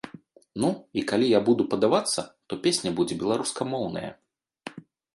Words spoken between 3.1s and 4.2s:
беларускамоўная.